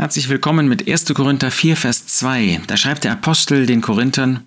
Herzlich 0.00 0.30
willkommen 0.30 0.66
mit 0.66 0.88
1. 0.88 1.12
Korinther 1.12 1.50
4, 1.50 1.76
Vers 1.76 2.06
2. 2.06 2.62
Da 2.66 2.78
schreibt 2.78 3.04
der 3.04 3.12
Apostel 3.12 3.66
den 3.66 3.82
Korinthern, 3.82 4.44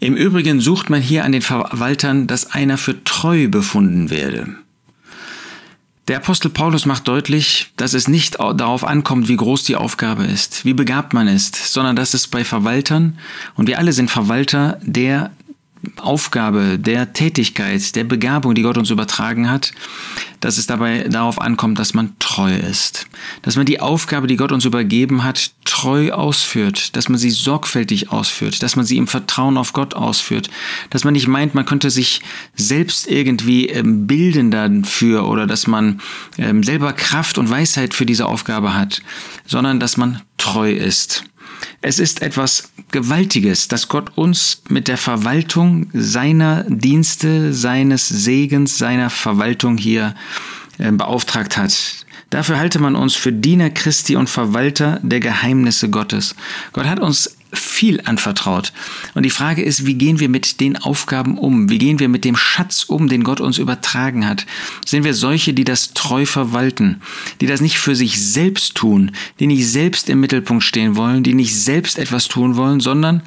Im 0.00 0.16
Übrigen 0.16 0.62
sucht 0.62 0.88
man 0.88 1.02
hier 1.02 1.26
an 1.26 1.32
den 1.32 1.42
Verwaltern, 1.42 2.26
dass 2.26 2.52
einer 2.52 2.78
für 2.78 3.04
treu 3.04 3.48
befunden 3.48 4.08
werde. 4.08 4.56
Der 6.08 6.16
Apostel 6.16 6.48
Paulus 6.48 6.86
macht 6.86 7.06
deutlich, 7.06 7.70
dass 7.76 7.92
es 7.92 8.08
nicht 8.08 8.38
darauf 8.40 8.84
ankommt, 8.84 9.28
wie 9.28 9.36
groß 9.36 9.64
die 9.64 9.76
Aufgabe 9.76 10.24
ist, 10.24 10.64
wie 10.64 10.72
begabt 10.72 11.12
man 11.12 11.28
ist, 11.28 11.54
sondern 11.54 11.94
dass 11.94 12.14
es 12.14 12.26
bei 12.26 12.42
Verwaltern, 12.42 13.18
und 13.56 13.66
wir 13.66 13.78
alle 13.78 13.92
sind 13.92 14.10
Verwalter 14.10 14.80
der 14.80 15.32
Aufgabe, 15.98 16.78
der 16.78 17.12
Tätigkeit, 17.12 17.94
der 17.94 18.04
Begabung, 18.04 18.54
die 18.54 18.62
Gott 18.62 18.78
uns 18.78 18.88
übertragen 18.88 19.50
hat, 19.50 19.72
dass 20.42 20.58
es 20.58 20.66
dabei 20.66 21.04
darauf 21.08 21.40
ankommt, 21.40 21.78
dass 21.78 21.94
man 21.94 22.12
treu 22.18 22.54
ist. 22.54 23.06
Dass 23.42 23.56
man 23.56 23.64
die 23.64 23.80
Aufgabe, 23.80 24.26
die 24.26 24.36
Gott 24.36 24.52
uns 24.52 24.64
übergeben 24.64 25.24
hat, 25.24 25.52
treu 25.64 26.12
ausführt, 26.12 26.96
dass 26.96 27.08
man 27.08 27.18
sie 27.18 27.30
sorgfältig 27.30 28.10
ausführt, 28.10 28.62
dass 28.62 28.76
man 28.76 28.84
sie 28.84 28.98
im 28.98 29.08
Vertrauen 29.08 29.56
auf 29.56 29.72
Gott 29.72 29.94
ausführt, 29.94 30.50
dass 30.90 31.04
man 31.04 31.14
nicht 31.14 31.28
meint, 31.28 31.54
man 31.54 31.64
könnte 31.64 31.90
sich 31.90 32.20
selbst 32.54 33.08
irgendwie 33.08 33.68
ähm, 33.68 34.06
bilden 34.06 34.50
dafür 34.50 35.28
oder 35.28 35.46
dass 35.46 35.66
man 35.66 36.00
ähm, 36.38 36.62
selber 36.62 36.92
Kraft 36.92 37.38
und 37.38 37.48
Weisheit 37.48 37.94
für 37.94 38.04
diese 38.04 38.26
Aufgabe 38.26 38.74
hat, 38.74 39.00
sondern 39.46 39.80
dass 39.80 39.96
man 39.96 40.20
treu 40.36 40.72
ist. 40.72 41.24
Es 41.80 41.98
ist 41.98 42.20
etwas 42.20 42.71
Gewaltiges, 42.92 43.68
dass 43.68 43.88
Gott 43.88 44.12
uns 44.16 44.62
mit 44.68 44.86
der 44.86 44.96
Verwaltung 44.96 45.88
seiner 45.92 46.64
Dienste, 46.68 47.52
seines 47.52 48.08
Segens, 48.08 48.78
seiner 48.78 49.10
Verwaltung 49.10 49.76
hier 49.76 50.14
äh, 50.78 50.92
beauftragt 50.92 51.56
hat. 51.56 52.06
Dafür 52.30 52.58
halte 52.58 52.78
man 52.78 52.96
uns 52.96 53.14
für 53.14 53.32
Diener 53.32 53.70
Christi 53.70 54.16
und 54.16 54.30
Verwalter 54.30 55.00
der 55.02 55.20
Geheimnisse 55.20 55.90
Gottes. 55.90 56.34
Gott 56.72 56.86
hat 56.86 57.00
uns 57.00 57.36
viel 57.52 58.00
anvertraut. 58.04 58.72
Und 59.14 59.24
die 59.24 59.30
Frage 59.30 59.62
ist, 59.62 59.86
wie 59.86 59.94
gehen 59.94 60.20
wir 60.20 60.28
mit 60.28 60.60
den 60.60 60.76
Aufgaben 60.76 61.36
um? 61.36 61.68
Wie 61.68 61.78
gehen 61.78 61.98
wir 61.98 62.08
mit 62.08 62.24
dem 62.24 62.36
Schatz 62.36 62.84
um, 62.84 63.08
den 63.08 63.24
Gott 63.24 63.40
uns 63.40 63.58
übertragen 63.58 64.26
hat? 64.26 64.46
Sind 64.86 65.04
wir 65.04 65.14
solche, 65.14 65.52
die 65.52 65.64
das 65.64 65.92
treu 65.92 66.24
verwalten, 66.26 67.00
die 67.40 67.46
das 67.46 67.60
nicht 67.60 67.78
für 67.78 67.94
sich 67.94 68.20
selbst 68.20 68.74
tun, 68.74 69.12
die 69.38 69.46
nicht 69.46 69.68
selbst 69.68 70.08
im 70.08 70.20
Mittelpunkt 70.20 70.64
stehen 70.64 70.96
wollen, 70.96 71.22
die 71.22 71.34
nicht 71.34 71.54
selbst 71.54 71.98
etwas 71.98 72.28
tun 72.28 72.56
wollen, 72.56 72.80
sondern 72.80 73.22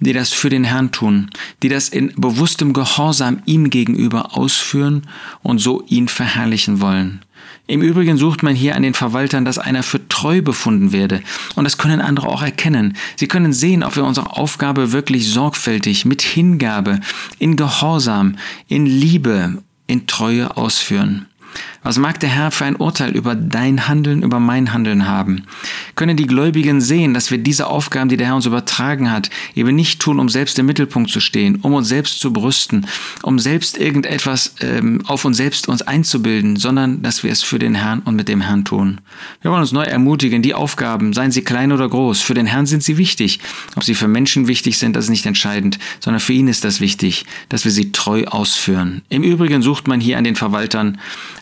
die 0.00 0.12
das 0.12 0.32
für 0.32 0.48
den 0.48 0.64
Herrn 0.64 0.90
tun, 0.90 1.30
die 1.62 1.68
das 1.68 1.88
in 1.88 2.12
bewusstem 2.16 2.72
Gehorsam 2.72 3.42
ihm 3.44 3.70
gegenüber 3.70 4.36
ausführen 4.36 5.02
und 5.42 5.58
so 5.58 5.84
ihn 5.86 6.08
verherrlichen 6.08 6.80
wollen. 6.80 7.20
Im 7.66 7.82
Übrigen 7.82 8.16
sucht 8.16 8.42
man 8.42 8.54
hier 8.54 8.74
an 8.74 8.82
den 8.82 8.94
Verwaltern, 8.94 9.44
dass 9.44 9.58
einer 9.58 9.82
für 9.82 10.08
treu 10.08 10.42
befunden 10.42 10.92
werde. 10.92 11.22
Und 11.54 11.64
das 11.64 11.78
können 11.78 12.00
andere 12.00 12.28
auch 12.28 12.42
erkennen. 12.42 12.96
Sie 13.16 13.28
können 13.28 13.52
sehen, 13.52 13.84
ob 13.84 13.96
wir 13.96 14.04
unsere 14.04 14.36
Aufgabe 14.36 14.92
wirklich 14.92 15.28
sorgfältig, 15.28 16.04
mit 16.04 16.22
Hingabe, 16.22 17.00
in 17.38 17.56
Gehorsam, 17.56 18.36
in 18.66 18.86
Liebe, 18.86 19.62
in 19.86 20.06
Treue 20.06 20.56
ausführen. 20.56 21.26
Was 21.82 21.98
mag 21.98 22.20
der 22.20 22.28
Herr 22.28 22.50
für 22.50 22.64
ein 22.64 22.76
Urteil 22.76 23.16
über 23.16 23.34
dein 23.34 23.88
Handeln, 23.88 24.22
über 24.22 24.38
mein 24.38 24.72
Handeln 24.72 25.06
haben? 25.06 25.44
Können 26.00 26.16
die 26.16 26.26
Gläubigen 26.26 26.80
sehen, 26.80 27.12
dass 27.12 27.30
wir 27.30 27.36
diese 27.36 27.66
Aufgaben, 27.66 28.08
die 28.08 28.16
der 28.16 28.28
Herr 28.28 28.34
uns 28.34 28.46
übertragen 28.46 29.12
hat, 29.12 29.28
eben 29.54 29.76
nicht 29.76 30.00
tun, 30.00 30.18
um 30.18 30.30
selbst 30.30 30.58
im 30.58 30.64
Mittelpunkt 30.64 31.10
zu 31.10 31.20
stehen, 31.20 31.56
um 31.56 31.74
uns 31.74 31.88
selbst 31.88 32.20
zu 32.20 32.32
brüsten, 32.32 32.86
um 33.22 33.38
selbst 33.38 33.76
irgendetwas 33.76 34.54
ähm, 34.62 35.02
auf 35.04 35.26
uns 35.26 35.36
selbst 35.36 35.68
uns 35.68 35.82
einzubilden, 35.82 36.56
sondern 36.56 37.02
dass 37.02 37.22
wir 37.22 37.30
es 37.30 37.42
für 37.42 37.58
den 37.58 37.74
Herrn 37.74 37.98
und 37.98 38.16
mit 38.16 38.28
dem 38.28 38.40
Herrn 38.40 38.64
tun. 38.64 39.02
Wir 39.42 39.50
wollen 39.50 39.60
uns 39.60 39.72
neu 39.72 39.82
ermutigen, 39.82 40.40
die 40.40 40.54
Aufgaben, 40.54 41.12
seien 41.12 41.32
sie 41.32 41.42
klein 41.42 41.70
oder 41.70 41.86
groß, 41.86 42.22
für 42.22 42.32
den 42.32 42.46
Herrn 42.46 42.64
sind 42.64 42.82
sie 42.82 42.96
wichtig. 42.96 43.38
Ob 43.76 43.84
sie 43.84 43.94
für 43.94 44.08
Menschen 44.08 44.48
wichtig 44.48 44.78
sind, 44.78 44.96
das 44.96 45.04
ist 45.04 45.10
nicht 45.10 45.26
entscheidend, 45.26 45.78
sondern 46.02 46.20
für 46.20 46.32
ihn 46.32 46.48
ist 46.48 46.64
das 46.64 46.80
wichtig, 46.80 47.26
dass 47.50 47.66
wir 47.66 47.72
sie 47.72 47.92
treu 47.92 48.24
ausführen. 48.24 49.02
Im 49.10 49.22
Übrigen 49.22 49.60
sucht 49.60 49.86
man 49.86 50.00
hier 50.00 50.16
an 50.16 50.24
den 50.24 50.36
Verwaltern, 50.36 50.98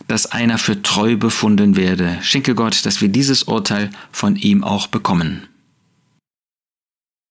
dass 0.09 0.25
einer 0.25 0.57
für 0.57 0.81
treu 0.81 1.15
befunden 1.15 1.77
werde. 1.77 2.17
Schenke 2.21 2.55
Gott, 2.55 2.85
dass 2.85 2.99
wir 2.99 3.07
dieses 3.07 3.43
Urteil 3.43 3.91
von 4.11 4.35
ihm 4.49 4.63
auch 4.63 4.87
bekommen. 4.87 5.47